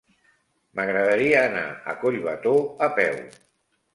M'agradaria 0.79 1.43
anar 1.49 1.67
a 1.93 1.95
Collbató 2.05 2.53
a 2.87 2.91
peu. 3.01 3.23